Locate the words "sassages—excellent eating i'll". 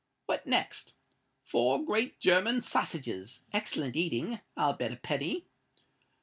2.63-4.73